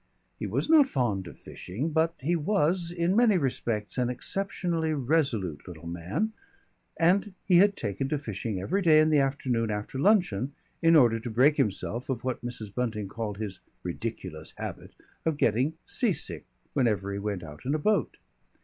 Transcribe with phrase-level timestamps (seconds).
[0.39, 5.67] He was not fond of fishing, but he was in many respects an exceptionally resolute
[5.67, 6.33] little man,
[6.97, 11.19] and he had taken to fishing every day in the afternoon after luncheon in order
[11.19, 12.73] to break himself of what Mrs.
[12.73, 14.93] Bunting called his "ridiculous habit"
[15.23, 18.17] of getting sea sick whenever he went out in a boat.